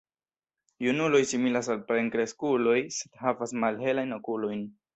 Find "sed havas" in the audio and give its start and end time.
2.99-3.57